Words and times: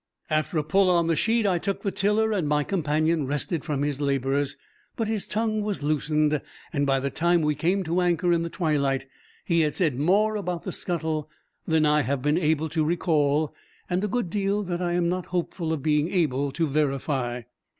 After 0.31 0.57
a 0.57 0.63
pull 0.63 0.89
on 0.89 1.05
the 1.05 1.15
sheet, 1.15 1.45
I 1.45 1.59
took 1.59 1.83
the 1.83 1.91
tiller 1.91 2.31
and 2.31 2.47
my 2.47 2.63
companion 2.63 3.27
rested 3.27 3.63
from 3.63 3.83
his 3.83 4.01
labors; 4.01 4.57
but 4.95 5.07
his 5.07 5.27
tongue 5.27 5.61
was 5.61 5.83
loosened, 5.83 6.41
and 6.73 6.87
by 6.87 6.99
the 6.99 7.11
time 7.11 7.43
we 7.43 7.53
came 7.53 7.83
to 7.83 8.01
anchor 8.01 8.33
in 8.33 8.41
the 8.41 8.49
twilight, 8.49 9.05
he 9.45 9.61
had 9.61 9.75
said 9.75 9.99
more 9.99 10.37
about 10.37 10.63
the 10.63 10.71
scuttle 10.71 11.29
than 11.67 11.85
I 11.85 12.01
have 12.01 12.23
been 12.23 12.39
able 12.39 12.67
to 12.69 12.83
recall, 12.83 13.53
and 13.91 14.03
a 14.03 14.07
good 14.07 14.31
deal 14.31 14.63
that 14.63 14.81
I 14.81 14.93
am 14.93 15.07
not 15.07 15.27
hopeful 15.27 15.71
of 15.71 15.83
being 15.83 16.07
able 16.07 16.51
to 16.53 16.65
verify. 16.65 17.43